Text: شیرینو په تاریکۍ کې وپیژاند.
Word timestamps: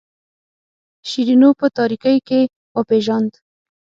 شیرینو 1.09 1.49
په 1.59 1.67
تاریکۍ 1.77 2.17
کې 2.27 2.39
وپیژاند. 2.77 3.31